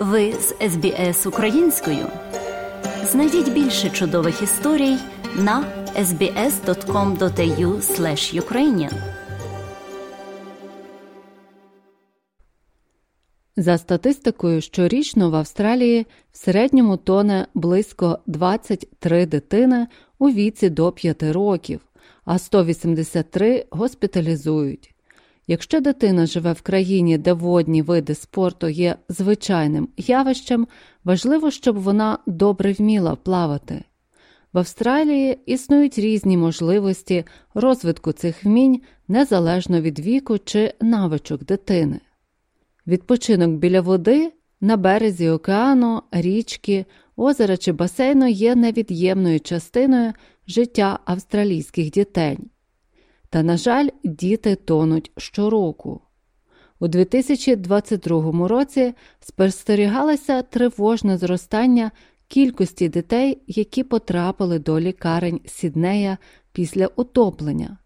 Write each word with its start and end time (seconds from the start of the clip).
Ви 0.00 0.32
з 0.32 0.54
СБС 0.70 1.26
українською. 1.26 2.06
Знайдіть 3.04 3.52
більше 3.52 3.90
чудових 3.90 4.42
історій 4.42 4.96
на 5.36 5.64
sbs.com.au 5.96 7.80
ukrainian 8.40 8.92
За 13.56 13.78
статистикою, 13.78 14.60
щорічно 14.60 15.30
в 15.30 15.34
Австралії 15.34 16.06
в 16.32 16.36
середньому 16.36 16.96
тоне 16.96 17.46
близько 17.54 18.18
23 18.26 19.26
дитини 19.26 19.86
у 20.18 20.30
віці 20.30 20.70
до 20.70 20.92
5 20.92 21.22
років, 21.22 21.80
а 22.24 22.38
183 22.38 23.64
госпіталізують. 23.70 24.94
Якщо 25.46 25.80
дитина 25.80 26.26
живе 26.26 26.52
в 26.52 26.60
країні, 26.60 27.18
де 27.18 27.32
водні 27.32 27.82
види 27.82 28.14
спорту 28.14 28.68
є 28.68 28.96
звичайним 29.08 29.88
явищем, 29.96 30.66
важливо, 31.04 31.50
щоб 31.50 31.78
вона 31.78 32.18
добре 32.26 32.72
вміла 32.72 33.16
плавати. 33.16 33.84
В 34.52 34.58
Австралії 34.58 35.38
існують 35.46 35.98
різні 35.98 36.36
можливості 36.36 37.24
розвитку 37.54 38.12
цих 38.12 38.44
вмінь 38.44 38.80
незалежно 39.08 39.80
від 39.80 39.98
віку 39.98 40.38
чи 40.38 40.74
навичок 40.80 41.44
дитини. 41.44 42.00
Відпочинок 42.86 43.50
біля 43.50 43.80
води 43.80 44.32
на 44.60 44.76
березі 44.76 45.28
океану, 45.28 46.02
річки, 46.10 46.84
озера 47.16 47.56
чи 47.56 47.72
басейну 47.72 48.26
є 48.26 48.54
невід'ємною 48.54 49.40
частиною 49.40 50.12
життя 50.46 50.98
австралійських 51.04 51.90
дітей. 51.90 52.38
Та, 53.30 53.42
на 53.42 53.56
жаль, 53.56 53.88
діти 54.04 54.56
тонуть 54.56 55.12
щороку. 55.16 56.00
У 56.80 56.88
2022 56.88 58.48
році 58.48 58.94
спостерігалося 59.20 60.42
тривожне 60.42 61.18
зростання 61.18 61.90
кількості 62.28 62.88
дітей, 62.88 63.42
які 63.46 63.82
потрапили 63.82 64.58
до 64.58 64.80
лікарень 64.80 65.40
Сіднея 65.46 66.18
після 66.52 66.86
утоплення. 66.86 67.78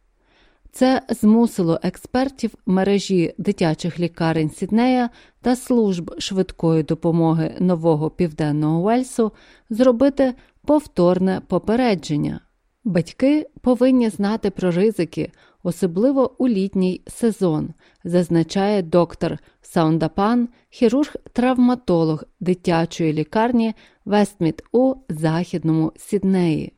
Це 0.72 1.02
змусило 1.08 1.80
експертів 1.82 2.54
мережі 2.66 3.34
дитячих 3.38 4.00
лікарень 4.00 4.50
Сіднея 4.50 5.10
та 5.40 5.56
служб 5.56 6.14
швидкої 6.18 6.82
допомоги 6.82 7.56
нового 7.60 8.10
південного 8.10 8.86
Уельсу 8.86 9.32
зробити 9.70 10.34
повторне 10.66 11.42
попередження. 11.48 12.40
Батьки 12.84 13.46
повинні 13.60 14.08
знати 14.08 14.50
про 14.50 14.70
ризики, 14.70 15.32
особливо 15.62 16.34
у 16.38 16.48
літній 16.48 17.02
сезон, 17.06 17.68
зазначає 18.04 18.82
доктор 18.82 19.38
Саундапан, 19.62 20.48
хірург-травматолог 20.70 22.24
дитячої 22.40 23.12
лікарні 23.12 23.74
Вестміт 24.04 24.62
у 24.72 24.94
західному 25.08 25.92
Сіднеї. 25.96 26.72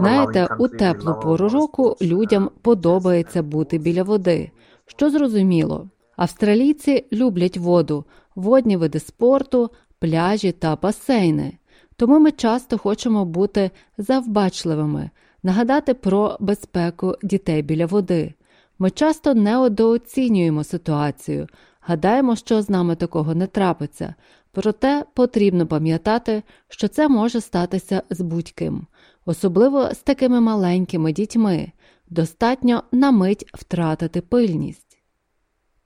Знаєте, 0.00 0.56
у 0.58 0.68
теплу 0.68 1.14
пору 1.22 1.48
року 1.48 1.96
людям 2.02 2.50
подобається 2.62 3.42
бути 3.42 3.78
біля 3.78 4.02
води. 4.02 4.50
Що 4.86 5.10
зрозуміло, 5.10 5.88
австралійці 6.16 7.06
люблять 7.12 7.56
воду, 7.56 8.04
водні 8.38 8.76
види 8.76 9.00
спорту, 9.00 9.70
пляжі 9.98 10.52
та 10.52 10.76
басейни. 10.76 11.58
Тому 11.96 12.18
ми 12.18 12.30
часто 12.30 12.78
хочемо 12.78 13.24
бути 13.24 13.70
завбачливими, 13.98 15.10
нагадати 15.42 15.94
про 15.94 16.36
безпеку 16.40 17.14
дітей 17.22 17.62
біля 17.62 17.86
води. 17.86 18.34
Ми 18.78 18.90
часто 18.90 19.34
недооцінюємо 19.34 20.64
ситуацію, 20.64 21.46
гадаємо, 21.80 22.36
що 22.36 22.62
з 22.62 22.70
нами 22.70 22.96
такого 22.96 23.34
не 23.34 23.46
трапиться, 23.46 24.14
проте 24.52 25.04
потрібно 25.14 25.66
пам'ятати, 25.66 26.42
що 26.68 26.88
це 26.88 27.08
може 27.08 27.40
статися 27.40 28.02
з 28.10 28.20
будь-ким, 28.20 28.86
особливо 29.24 29.94
з 29.94 29.98
такими 29.98 30.40
маленькими 30.40 31.12
дітьми, 31.12 31.72
достатньо 32.10 32.82
на 32.92 33.10
мить 33.10 33.46
втратити 33.54 34.20
пильність. 34.20 34.87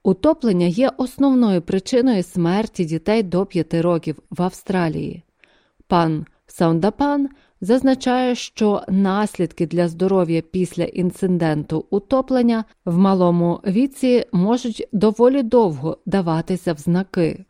Утоплення 0.04 0.66
є 0.66 0.90
основною 0.96 1.62
причиною 1.62 2.22
смерті 2.22 2.84
дітей 2.84 3.22
до 3.22 3.46
5 3.46 3.74
років 3.74 4.18
в 4.30 4.42
Австралії. 4.42 5.24
Пан 5.86 6.26
Саундапан 6.46 7.28
зазначає, 7.60 8.34
що 8.34 8.82
наслідки 8.88 9.66
для 9.66 9.88
здоров'я 9.88 10.42
після 10.42 10.84
інциденту 10.84 11.86
утоплення 11.90 12.64
в 12.84 12.98
малому 12.98 13.60
віці 13.66 14.26
можуть 14.32 14.88
доволі 14.92 15.42
довго 15.42 15.98
даватися 16.06 16.72
в 16.72 16.78
знаки. 16.78 17.44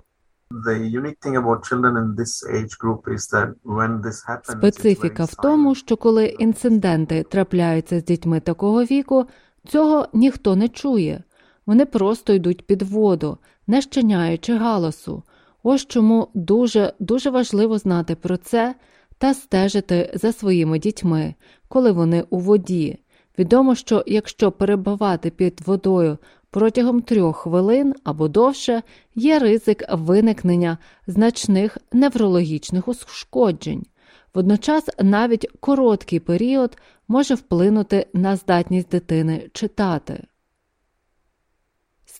Специфіка 4.42 5.24
в 5.24 5.34
тому, 5.34 5.74
що 5.74 5.96
коли 5.96 6.26
інциденти 6.26 7.22
трапляються 7.22 8.00
з 8.00 8.04
дітьми 8.04 8.40
такого 8.40 8.84
віку, 8.84 9.24
цього 9.68 10.08
ніхто 10.12 10.56
не 10.56 10.68
чує. 10.68 11.22
Вони 11.66 11.86
просто 11.86 12.32
йдуть 12.32 12.66
під 12.66 12.82
воду, 12.82 13.38
не 13.66 13.82
щиняючи 13.82 14.56
галасу. 14.56 15.22
Ось 15.62 15.86
чому 15.86 16.28
дуже 16.34 16.92
дуже 16.98 17.30
важливо 17.30 17.78
знати 17.78 18.14
про 18.14 18.36
це 18.36 18.74
та 19.18 19.34
стежити 19.34 20.10
за 20.14 20.32
своїми 20.32 20.78
дітьми, 20.78 21.34
коли 21.68 21.92
вони 21.92 22.24
у 22.30 22.38
воді. 22.38 22.98
Відомо, 23.38 23.74
що 23.74 24.04
якщо 24.06 24.52
перебувати 24.52 25.30
під 25.30 25.60
водою 25.66 26.18
протягом 26.50 27.02
трьох 27.02 27.36
хвилин 27.36 27.94
або 28.04 28.28
довше, 28.28 28.82
є 29.14 29.38
ризик 29.38 29.84
виникнення 29.92 30.78
значних 31.06 31.78
неврологічних 31.92 32.88
ушкоджень. 32.88 33.86
Водночас 34.34 34.88
навіть 35.02 35.46
короткий 35.60 36.20
період 36.20 36.76
може 37.08 37.34
вплинути 37.34 38.06
на 38.12 38.36
здатність 38.36 38.88
дитини 38.88 39.50
читати. 39.52 40.24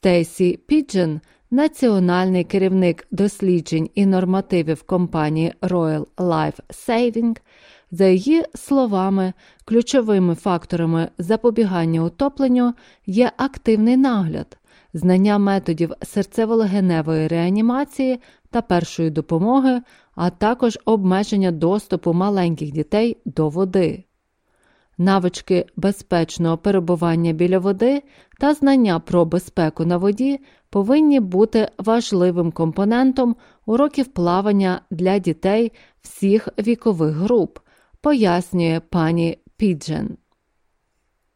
Стейсі 0.03 0.61
Піджен, 0.67 1.21
національний 1.51 2.45
керівник 2.45 3.07
досліджень 3.11 3.91
і 3.95 4.07
нормативів 4.07 4.83
компанії 4.83 5.53
Royal 5.61 6.07
Life 6.17 6.59
Saving, 6.71 7.37
за 7.91 8.07
її 8.07 8.45
словами, 8.55 9.33
ключовими 9.65 10.35
факторами 10.35 11.09
запобігання 11.19 12.05
утопленню 12.05 12.75
є 13.07 13.33
активний 13.37 13.97
нагляд, 13.97 14.59
знання 14.95 15.39
методів 15.39 15.91
серцево-легеневої 15.91 17.29
реанімації 17.29 18.21
та 18.51 18.63
першої 18.63 19.11
допомоги, 19.11 19.83
а 20.15 20.31
також 20.31 20.79
обмеження 20.85 21.51
доступу 21.51 22.13
маленьких 22.13 22.73
дітей 22.73 23.17
до 23.25 23.49
води 23.49 24.05
навички 25.03 25.67
безпечного 25.77 26.59
перебування 26.59 27.33
біля 27.33 27.59
води 27.59 28.03
та 28.41 28.55
знання 28.55 29.01
про 29.01 29.25
безпеку 29.25 29.85
на 29.85 29.97
воді 29.97 30.41
повинні 30.71 31.21
бути 31.21 31.69
важливим 31.79 32.53
компонентом 32.53 33.37
уроків 33.67 34.07
плавання 34.07 34.81
для 34.91 35.19
дітей 35.19 35.73
всіх 36.03 36.49
вікових 36.59 37.15
груп, 37.15 37.59
пояснює 38.01 38.81
пані 38.91 39.39
Піджен. 39.57 40.17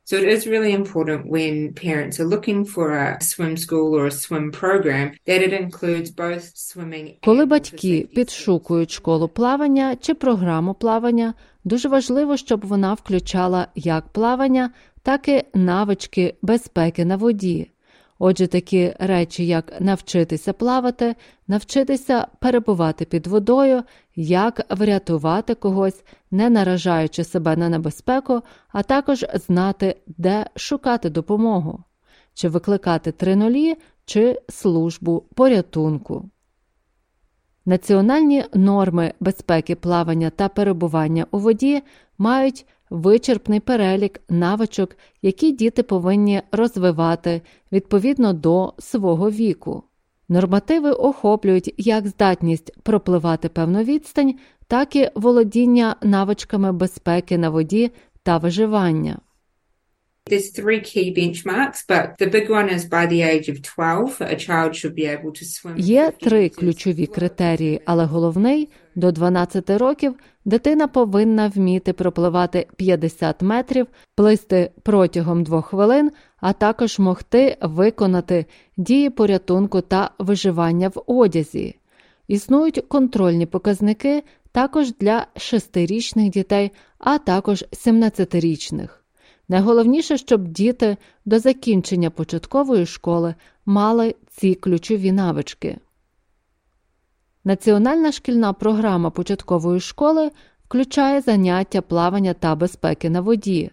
So 0.09 0.15
it 0.19 0.28
is 0.28 0.47
really 0.47 0.72
important 0.72 1.27
when 1.27 1.75
parents 1.75 2.21
are 2.21 2.28
looking 2.34 2.65
for 2.65 2.87
a 2.93 3.21
swim 3.21 3.56
school 3.56 3.89
or 3.99 4.06
a 4.06 4.12
swim 4.12 4.53
program 4.53 5.06
that 5.27 5.41
it 5.43 5.53
includes 5.53 6.11
both 6.12 6.44
swimming 6.55 7.17
Коли 7.25 7.47
батьки 7.47 8.09
підшукують 8.15 8.91
школу 8.91 9.28
плавання 9.28 9.97
чи 10.00 10.15
програму 10.15 10.75
плавання, 10.75 11.34
дуже 11.65 11.89
важливо, 11.89 12.37
щоб 12.37 12.66
вона 12.66 12.95
включала 12.95 13.69
як 13.75 14.09
плавання, 14.09 14.71
так 15.03 15.28
і 15.28 15.45
навички 15.54 16.34
безпеки 16.42 17.04
на 17.04 17.16
воді. 17.16 17.71
Отже, 18.18 18.47
такі 18.47 18.95
речі, 18.98 19.47
як 19.47 19.80
навчитися 19.80 20.53
плавати, 20.53 21.15
навчитися 21.48 22.27
перебувати 22.41 23.04
під 23.04 23.27
водою, 23.27 23.83
як 24.16 24.77
врятувати 24.78 25.54
когось, 25.54 26.04
не 26.30 26.51
наражаючи 26.51 27.24
себе 27.24 27.57
на 27.57 27.68
небезпеку, 27.68 28.42
а 28.68 28.83
також 28.83 29.27
знати, 29.34 29.97
де 30.07 30.47
шукати 30.57 31.10
допомогу, 31.10 31.84
чи 32.34 32.48
викликати 32.48 33.13
три 33.13 33.36
нулі, 33.36 33.77
чи 34.04 34.41
службу 34.48 35.24
порятунку. 35.34 36.30
Національні 37.66 38.45
норми 38.54 39.12
безпеки 39.21 39.74
плавання 39.74 40.30
та 40.30 40.48
перебування 40.48 41.27
у 41.30 41.39
воді 41.39 41.83
мають 42.19 42.66
вичерпний 42.91 43.60
перелік 43.60 44.21
навичок, 44.28 44.97
які 45.22 45.53
діти 45.53 45.83
повинні 45.83 46.42
розвивати 46.53 47.42
відповідно 47.72 48.33
до 48.33 48.74
свого 48.78 49.30
віку. 49.30 49.83
Нормативи 50.28 50.91
охоплюють 50.91 51.74
як 51.77 52.06
здатність 52.06 52.83
пропливати 52.83 53.48
певну 53.48 53.83
відстань, 53.83 54.34
так 54.66 54.97
і 54.97 55.10
володіння 55.15 55.97
навичками 56.03 56.72
безпеки 56.72 57.38
на 57.38 57.50
воді 57.50 57.91
та 58.22 58.38
виживання. 58.38 59.18
There's 60.31 60.51
three 60.51 60.81
key 60.81 61.15
benchmarks, 61.15 61.84
but 61.89 62.19
the 62.19 62.27
big 62.27 62.51
one 62.51 62.69
is 62.69 62.84
by 62.84 63.07
the 63.07 63.23
age 63.23 63.49
of 63.49 63.63
12, 63.63 64.21
a 64.21 64.37
child 64.37 64.75
should 64.75 64.95
be 64.97 65.07
able 65.07 65.31
to 65.31 65.45
swim. 65.45 65.75
Є 65.77 66.13
три 66.21 66.49
ключові 66.49 67.07
критерії, 67.07 67.81
але 67.84 68.05
головний 68.05 68.69
до 68.95 69.13
12 69.13 69.71
років 69.71 70.15
дитина 70.45 70.89
повинна 70.89 71.49
вміти 71.49 71.93
пропливати 71.93 72.67
50 72.77 73.43
метрів, 73.43 73.87
плисти 74.15 74.71
протягом 74.83 75.45
двох 75.45 75.67
хвилин, 75.67 76.11
а 76.41 76.53
також 76.53 76.99
могти 76.99 77.57
виконати 77.63 78.47
дії 78.77 79.11
порятунку 79.11 79.81
та 79.81 80.11
виживання 80.19 80.89
в 80.89 81.03
одязі. 81.07 81.77
Існують 82.29 82.84
контрольні 82.89 83.47
показники 83.47 84.22
також 84.53 84.95
для 84.95 85.27
6-річних 85.37 86.31
дітей, 86.31 86.72
а 86.99 87.19
також 87.19 87.65
17-річних. 87.72 89.06
Найголовніше, 89.48 90.19
щоб 90.19 90.48
діти 90.48 90.97
до 91.25 91.39
закінчення 91.39 92.10
початкової 92.10 92.87
школи 92.87 93.34
мали 93.66 94.15
ці 94.28 94.54
ключові 94.54 95.13
навички. 95.13 95.78
Національна 97.45 98.13
шкільна 98.13 98.53
програма 98.53 99.10
початкової 99.10 99.81
школи 99.81 100.31
включає 100.65 101.21
заняття 101.21 101.83
плавання 101.83 102.34
та 102.34 102.54
безпеки 102.54 103.10
на 103.10 103.21
воді. 103.21 103.71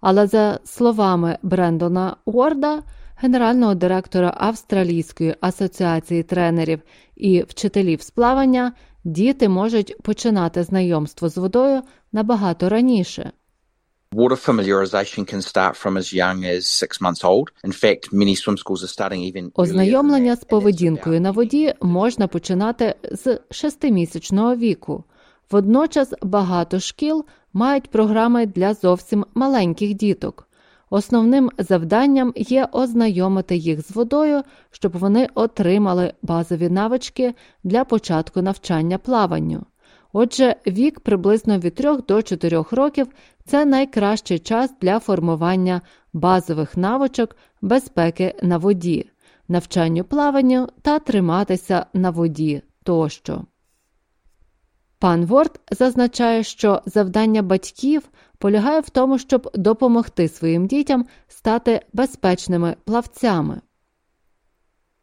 Але, 0.00 0.26
за 0.26 0.60
словами 0.64 1.38
Брендона 1.42 2.16
Уорда, 2.24 2.82
генерального 3.16 3.74
директора 3.74 4.34
Австралійської 4.36 5.34
асоціації 5.40 6.22
тренерів 6.22 6.82
і 7.16 7.42
вчителів 7.42 8.02
з 8.02 8.10
плавання, 8.10 8.72
діти 9.04 9.48
можуть 9.48 10.02
починати 10.02 10.62
знайомство 10.62 11.28
з 11.28 11.36
водою 11.36 11.82
набагато 12.12 12.68
раніше. 12.68 13.32
Water 14.14 14.36
familiarization 14.36 15.26
can 15.26 15.42
start 15.42 15.74
from 15.74 15.96
as 15.96 16.12
young 16.12 16.44
as 16.44 16.68
six 16.68 17.00
months 17.00 17.24
old. 17.24 17.50
In 17.64 17.72
fact, 17.72 18.12
many 18.12 18.34
swim 18.36 18.56
schools 18.56 18.84
are 18.84 18.92
starting 18.96 19.22
even 19.22 19.50
Ознайомлення 19.54 20.36
з 20.36 20.44
поведінкою 20.44 21.20
на 21.20 21.30
воді 21.30 21.74
можна 21.82 22.26
починати 22.26 22.94
з 23.12 23.38
шестимісячного 23.50 24.56
віку. 24.56 25.04
Водночас 25.50 26.14
багато 26.22 26.80
шкіл 26.80 27.24
мають 27.52 27.90
програми 27.90 28.46
для 28.46 28.74
зовсім 28.74 29.26
маленьких 29.34 29.94
діток. 29.94 30.48
Основним 30.90 31.50
завданням 31.58 32.32
є 32.36 32.68
ознайомити 32.72 33.56
їх 33.56 33.86
з 33.86 33.90
водою, 33.90 34.42
щоб 34.70 34.92
вони 34.98 35.28
отримали 35.34 36.12
базові 36.22 36.68
навички 36.68 37.34
для 37.64 37.84
початку 37.84 38.42
навчання 38.42 38.98
плаванню. 38.98 39.66
Отже, 40.16 40.56
вік 40.66 41.00
приблизно 41.00 41.58
від 41.58 41.74
3 41.74 41.96
до 42.08 42.22
4 42.22 42.64
років 42.70 43.06
це 43.46 43.64
найкращий 43.64 44.38
час 44.38 44.74
для 44.80 44.98
формування 44.98 45.80
базових 46.12 46.76
навичок 46.76 47.36
безпеки 47.62 48.34
на 48.42 48.58
воді, 48.58 49.10
навчанню 49.48 50.04
плаванню 50.04 50.68
та 50.82 50.98
триматися 50.98 51.86
на 51.94 52.10
воді 52.10 52.62
тощо. 52.82 53.44
Пан 54.98 55.26
Ворд 55.26 55.60
зазначає, 55.70 56.42
що 56.42 56.82
завдання 56.86 57.42
батьків 57.42 58.08
полягає 58.38 58.80
в 58.80 58.90
тому, 58.90 59.18
щоб 59.18 59.50
допомогти 59.54 60.28
своїм 60.28 60.66
дітям 60.66 61.06
стати 61.28 61.80
безпечними 61.92 62.76
плавцями. 62.84 63.60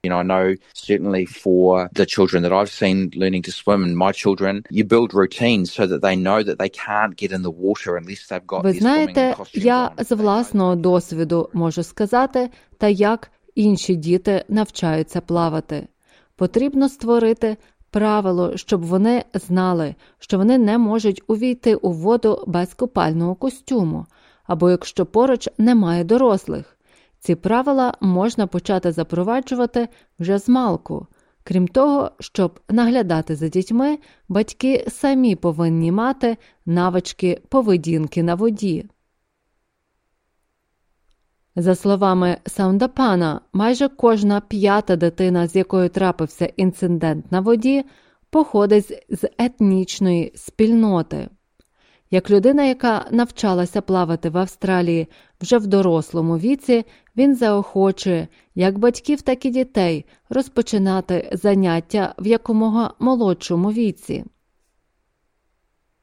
You 0.03 0.09
know, 0.09 0.17
I 0.17 0.23
know 0.23 0.55
certainly 0.73 1.25
for 1.27 1.87
the 1.93 2.07
children 2.07 2.41
that 2.41 2.51
I've 2.51 2.71
seen 2.71 3.11
learning 3.15 3.43
to 3.43 3.51
swim 3.51 3.83
and 3.83 3.95
my 3.95 4.11
children, 4.11 4.63
you 4.71 4.83
build 4.83 5.13
routines 5.13 5.71
so 5.71 5.85
that 5.85 6.01
they 6.01 6.15
know 6.15 6.41
that 6.41 6.57
they 6.57 6.69
can't 6.69 7.15
get 7.15 7.31
in 7.31 7.43
the 7.43 7.51
water 7.51 7.97
unless 7.97 8.27
they've 8.27 8.47
got 8.47 8.63
Ви 8.63 8.73
знаєте, 8.73 9.35
я 9.53 9.91
з 9.97 10.15
власного 10.15 10.75
досвіду 10.75 11.49
можу 11.53 11.83
сказати, 11.83 12.49
та 12.77 12.87
як 12.87 13.31
інші 13.55 13.95
діти 13.95 14.45
навчаються 14.49 15.21
плавати. 15.21 15.87
Потрібно 16.35 16.89
створити 16.89 17.57
правило, 17.89 18.57
щоб 18.57 18.83
вони 18.83 19.23
знали, 19.33 19.95
що 20.19 20.37
вони 20.37 20.57
не 20.57 20.77
можуть 20.77 21.21
увійти 21.27 21.75
у 21.75 21.91
воду 21.91 22.43
без 22.47 22.73
купального 22.73 23.35
костюму, 23.35 24.05
або 24.43 24.69
якщо 24.69 25.05
поруч 25.05 25.49
немає 25.57 26.03
дорослих. 26.03 26.77
Ці 27.21 27.35
правила 27.35 27.93
можна 28.01 28.47
почати 28.47 28.91
запроваджувати 28.91 29.87
вже 30.19 30.39
з 30.39 30.49
малку. 30.49 31.07
Крім 31.43 31.67
того, 31.67 32.11
щоб 32.19 32.59
наглядати 32.69 33.35
за 33.35 33.47
дітьми, 33.47 33.97
батьки 34.29 34.85
самі 34.89 35.35
повинні 35.35 35.91
мати 35.91 36.37
навички 36.65 37.41
поведінки 37.49 38.23
на 38.23 38.35
воді. 38.35 38.89
За 41.55 41.75
словами 41.75 42.37
Саундапана, 42.45 43.41
майже 43.53 43.89
кожна 43.89 44.41
п'ята 44.41 44.95
дитина, 44.95 45.47
з 45.47 45.55
якою 45.55 45.89
трапився 45.89 46.45
інцидент 46.45 47.31
на 47.31 47.39
воді, 47.39 47.85
походить 48.29 49.05
з 49.09 49.29
етнічної 49.37 50.31
спільноти. 50.35 51.29
Як 52.11 52.29
людина, 52.29 52.63
яка 52.63 53.05
навчалася 53.11 53.81
плавати 53.81 54.29
в 54.29 54.37
Австралії 54.37 55.07
вже 55.41 55.57
в 55.57 55.67
дорослому 55.67 56.37
віці, 56.37 56.85
він 57.17 57.35
заохочує 57.35 58.27
як 58.55 58.77
батьків, 58.77 59.21
так 59.21 59.45
і 59.45 59.49
дітей 59.49 60.05
розпочинати 60.29 61.29
заняття 61.33 62.15
в 62.19 62.27
якомога 62.27 62.93
молодшому 62.99 63.71
віці. 63.71 64.25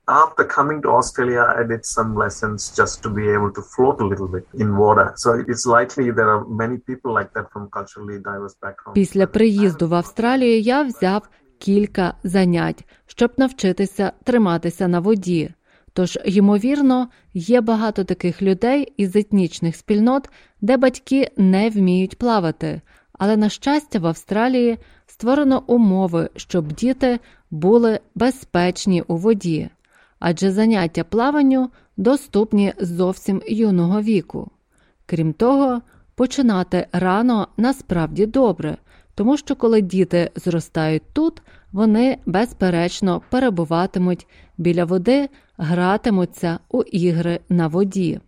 after 0.08 0.44
coming 0.44 0.81
to 0.82 0.90
Australia, 0.90 1.43
I 1.60 1.62
did 1.72 1.84
some 1.84 2.16
lessons 2.16 2.58
just 2.81 3.02
to 3.02 3.08
be 3.10 3.28
able 3.37 3.52
to 3.52 3.62
float 3.62 4.00
a 4.00 4.06
little 4.12 4.28
bit 4.28 4.44
in 4.55 4.76
water. 4.76 5.12
So 5.16 5.28
it's 5.52 5.66
likely 5.66 6.10
there 6.10 6.31
are 6.34 6.44
many 6.46 6.78
people 6.78 7.12
like 7.12 7.31
that 7.34 7.46
from 7.52 7.69
culturally 7.70 8.19
diverse 8.19 8.56
backgrounds. 8.62 8.94
Після 8.94 9.26
приїзду 9.26 9.88
в 9.88 9.94
Австралію 9.94 10.60
я 10.60 10.82
взяв 10.82 11.28
кілька 11.58 12.14
занять, 12.25 12.88
щоб 13.06 13.31
навчитися 13.37 14.12
триматися 14.25 14.88
на 14.88 15.00
воді. 15.00 15.55
Тож, 15.93 16.19
ймовірно, 16.25 17.08
є 17.35 17.61
багато 17.61 18.05
таких 18.05 18.43
людей 18.43 18.93
із 18.96 19.17
етнічних 19.17 19.76
спільнот, 19.76 20.29
де 20.61 20.76
батьки 20.76 21.31
не 21.37 21.70
вміють 21.70 22.19
плавати. 22.19 22.81
Але, 23.12 23.37
на 23.37 23.49
щастя, 23.49 23.99
в 23.99 24.06
Австралії 24.06 24.79
створено 25.06 25.62
умови, 25.67 26.31
щоб 26.37 26.73
діти 26.73 27.19
були 27.50 28.00
безпечні 28.14 29.02
у 29.02 29.17
воді, 29.17 29.69
адже 30.19 30.52
заняття 30.52 31.05
плаванню 31.05 31.70
доступні 31.96 32.73
зовсім 32.79 33.43
юного 33.49 34.02
віку. 34.02 34.50
Крім 35.06 35.32
того, 35.32 35.82
починати 36.15 36.86
рано 36.93 37.48
насправді 37.56 38.27
добре, 38.27 38.77
тому 39.15 39.36
що 39.36 39.56
коли 39.56 39.81
діти 39.81 40.31
зростають 40.36 41.03
тут, 41.12 41.43
вони 41.72 42.19
безперечно 42.27 43.22
перебуватимуть 43.31 44.27
біля 44.58 44.84
води, 44.84 45.29
гратимуться 45.56 46.58
у 46.69 46.82
ігри 46.82 47.41
на 47.48 47.67
воді. 47.67 48.20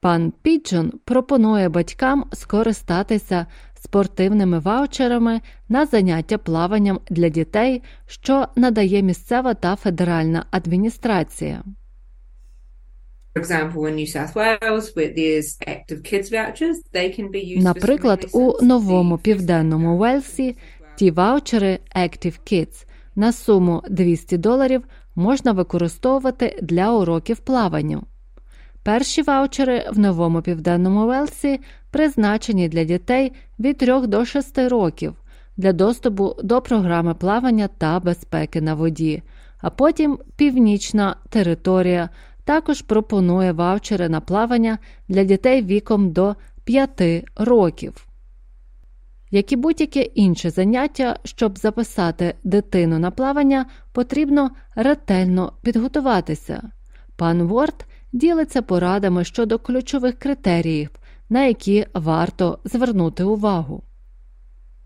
Пан 0.00 0.32
Піджон 0.42 0.92
пропонує 1.04 1.68
батькам 1.68 2.24
скористатися 2.32 3.46
спортивними 3.74 4.58
ваучерами 4.58 5.40
на 5.68 5.86
заняття 5.86 6.38
плаванням 6.38 7.00
для 7.10 7.28
дітей, 7.28 7.82
що 8.06 8.46
надає 8.56 9.02
місцева 9.02 9.54
та 9.54 9.76
федеральна 9.76 10.46
адміністрація. 10.50 11.62
Наприклад, 17.62 18.26
у 18.32 18.52
новому 18.62 19.18
південному 19.18 19.98
Уельсі 19.98 20.56
ті 20.96 21.10
ваучери 21.10 21.78
Active 21.96 22.38
Kids 22.52 22.86
на 23.16 23.32
суму 23.32 23.82
200 23.90 24.38
доларів 24.38 24.84
можна 25.14 25.52
використовувати 25.52 26.58
для 26.62 26.92
уроків 26.92 27.38
плаванню. 27.38 28.02
Перші 28.82 29.22
ваучери 29.22 29.88
в 29.92 29.98
новому 29.98 30.42
південному 30.42 31.06
Уелсі 31.06 31.60
призначені 31.90 32.68
для 32.68 32.84
дітей 32.84 33.32
від 33.58 33.78
3 33.78 34.06
до 34.06 34.24
6 34.24 34.58
років 34.58 35.14
для 35.56 35.72
доступу 35.72 36.36
до 36.42 36.60
програми 36.60 37.14
плавання 37.14 37.68
та 37.78 38.00
безпеки 38.00 38.60
на 38.60 38.74
воді. 38.74 39.22
А 39.58 39.70
потім 39.70 40.18
північна 40.36 41.16
територія 41.28 42.08
також 42.44 42.82
пропонує 42.82 43.52
ваучери 43.52 44.08
на 44.08 44.20
плавання 44.20 44.78
для 45.08 45.24
дітей 45.24 45.62
віком 45.62 46.10
до 46.12 46.36
5 46.64 47.02
років. 47.36 48.06
Як 49.34 49.52
і 49.52 49.56
будь-яке 49.56 50.02
інше 50.02 50.50
заняття, 50.50 51.18
щоб 51.24 51.58
записати 51.58 52.34
дитину 52.44 52.98
на 52.98 53.10
плавання, 53.10 53.66
потрібно 53.92 54.50
ретельно 54.74 55.52
підготуватися. 55.62 56.62
Пан 57.16 57.42
Ворд 57.42 57.84
ділиться 58.12 58.62
порадами 58.62 59.24
щодо 59.24 59.58
ключових 59.58 60.18
критеріїв, 60.18 60.90
на 61.28 61.44
які 61.46 61.86
варто 61.94 62.58
звернути 62.64 63.24
увагу. 63.24 63.82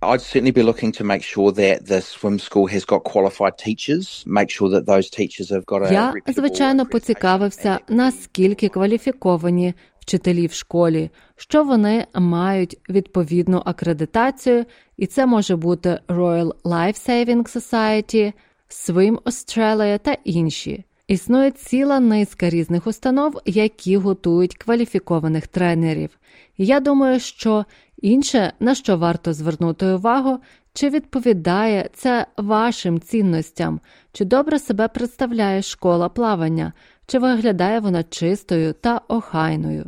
I'd 0.01 0.21
certainly 0.21 0.53
be 0.53 0.63
looking 0.63 0.93
to 1.01 1.05
make 1.05 1.25
sure 1.35 1.51
that 1.53 1.77
the 1.91 2.01
swim 2.01 2.39
school 2.39 2.67
has 2.75 2.85
got 2.85 3.03
qualified 3.03 3.55
teachers, 3.67 4.07
make 4.27 4.51
sure 4.57 4.71
that 4.75 4.85
those 4.87 5.07
teachers 5.19 5.51
have 5.51 5.65
got 5.65 5.83
a 5.83 5.93
Я, 5.93 6.13
звичайно, 6.27 6.87
поцікавився, 6.87 7.79
наскільки 7.89 8.69
кваліфіковані 8.69 9.75
вчителі 10.09 10.47
в 10.47 10.53
школі, 10.53 11.11
що 11.37 11.65
вони 11.65 12.07
мають 12.15 12.77
відповідну 12.89 13.63
акредитацію, 13.65 14.65
і 14.97 15.07
це 15.07 15.27
може 15.27 15.57
бути 15.57 16.01
Royal 16.09 16.53
Life 16.65 17.09
Saving 17.09 17.57
Society, 17.57 18.33
Swim 18.71 19.23
Australia 19.23 19.99
та 19.99 20.17
інші. 20.25 20.85
Існує 21.09 21.51
ціла 21.51 22.01
низка 22.01 22.51
різних 22.51 22.87
установ, 22.87 23.41
які 23.47 23.97
готують 23.97 24.57
кваліфікованих 24.57 25.47
тренерів. 25.47 26.11
Я 26.59 26.81
думаю, 26.81 27.21
що 27.21 27.65
інше, 28.03 28.53
на 28.61 28.75
що 28.75 28.97
варто 28.97 29.33
звернути 29.33 29.87
увагу, 29.87 30.39
чи 30.73 30.89
відповідає 30.89 31.91
це 31.95 32.27
вашим 32.37 33.01
цінностям, 33.01 33.81
чи 34.13 34.25
добре 34.25 34.59
себе 34.59 34.89
представляє 34.89 35.63
школа 35.63 36.09
плавання, 36.09 36.73
чи 37.07 37.19
виглядає 37.19 37.81
вона 37.81 38.03
чистою 38.03 38.73
та 38.73 39.01
охайною. 39.09 39.87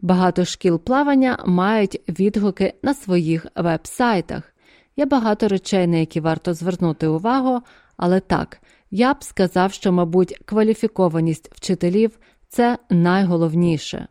Багато 0.00 0.44
шкіл 0.44 0.80
плавання 0.80 1.38
мають 1.46 2.00
відгуки 2.08 2.74
на 2.82 2.94
своїх 2.94 3.46
веб-сайтах. 3.56 4.42
Є 4.96 5.06
багато 5.06 5.48
речей, 5.48 5.86
на 5.86 5.96
які 5.96 6.20
варто 6.20 6.54
звернути 6.54 7.06
увагу, 7.06 7.60
але 7.96 8.20
так, 8.20 8.60
я 8.90 9.14
б 9.14 9.24
сказав, 9.24 9.72
що, 9.72 9.92
мабуть, 9.92 10.38
кваліфікованість 10.44 11.50
вчителів 11.54 12.18
це 12.48 12.78
найголовніше. 12.90 14.08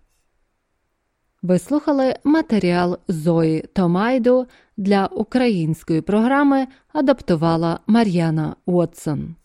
Ви 1.42 1.60
слухали 1.60 2.16
матеріал 2.24 2.98
Зої 3.08 3.62
Томайду 3.74 4.48
для 4.78 5.06
української 5.06 6.02
програми 6.02 6.68
адаптувала 6.94 7.80
Мар'яна 7.88 8.56
Уотсон. 8.66 9.36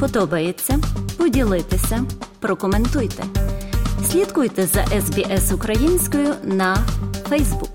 Подобається? 0.00 0.78
Поділитися, 1.18 2.04
прокоментуйте. 2.40 3.24
Слідкуйте 4.10 4.66
за 4.66 4.80
SBS 4.80 5.54
українською 5.54 6.34
на 6.44 6.76
Facebook. 7.30 7.71